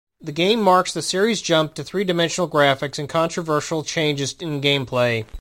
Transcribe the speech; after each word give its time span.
The 0.19 0.31
game 0.31 0.61
marks 0.63 0.93
the 0.93 1.03
series' 1.03 1.43
jump 1.43 1.75
to 1.75 1.83
three-dimensional 1.83 2.49
graphics 2.49 2.97
and 2.97 3.07
controversial 3.07 3.83
changes 3.83 4.33
in 4.39 4.59
gameplay. 4.59 5.25